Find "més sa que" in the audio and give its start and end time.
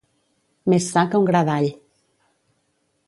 0.73-1.21